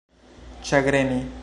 ĉagreni 0.71 1.21